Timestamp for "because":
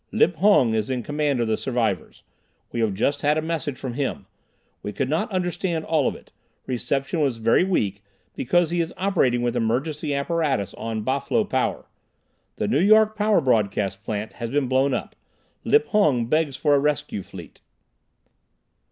8.35-8.71